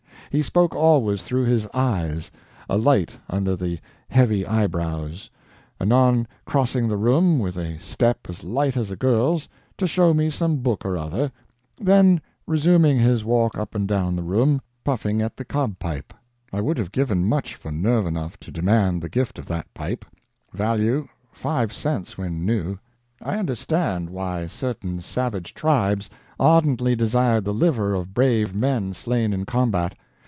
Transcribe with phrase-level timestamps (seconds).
[0.31, 2.31] He spoke always through his eyes,
[2.69, 5.29] a light under the heavy eyebrows;
[5.77, 10.29] anon crossing the room with a step as light as a girl's, to show me
[10.29, 11.33] some book or other;
[11.81, 16.13] then resuming his walk up and down the room, puffing at the cob pipe.
[16.53, 21.09] I would have given much for nerve enough to demand the gift of that pipe—value,
[21.33, 22.77] five cents when new.
[23.21, 26.09] I understood why certain savage tribes
[26.39, 29.93] ardently desired the liver of brave men slain in combat.